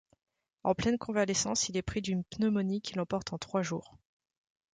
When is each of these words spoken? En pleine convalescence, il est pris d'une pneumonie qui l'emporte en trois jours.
En 0.63 0.73
pleine 0.73 0.97
convalescence, 0.97 1.69
il 1.69 1.77
est 1.77 1.83
pris 1.83 2.01
d'une 2.01 2.23
pneumonie 2.23 2.81
qui 2.81 2.95
l'emporte 2.95 3.33
en 3.33 3.37
trois 3.37 3.61
jours. 3.61 3.99